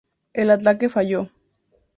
El 0.33 0.49
ataque 0.49 0.89
falló. 0.89 1.29